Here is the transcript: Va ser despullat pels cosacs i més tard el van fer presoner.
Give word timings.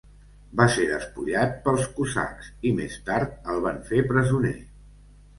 Va 0.59 0.65
ser 0.75 0.85
despullat 0.91 1.51
pels 1.67 1.83
cosacs 1.97 2.47
i 2.69 2.71
més 2.79 2.95
tard 3.09 3.51
el 3.55 3.61
van 3.67 3.77
fer 3.91 4.01
presoner. 4.13 4.55